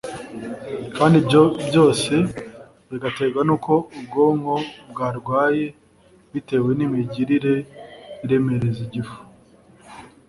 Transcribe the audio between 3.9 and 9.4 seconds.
ubwonko bwarwaye bitewe n'imigirire iremereza igifu